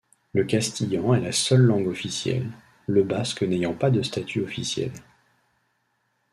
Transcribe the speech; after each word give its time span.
Le 0.33 0.45
castillan 0.45 1.13
est 1.13 1.19
la 1.19 1.31
seule 1.31 1.61
langue 1.61 1.85
officielle, 1.87 2.49
le 2.87 3.03
basque 3.03 3.43
n’ayant 3.43 3.75
pas 3.75 3.91
de 3.91 4.01
statut 4.01 4.41
officiel. 4.41 4.91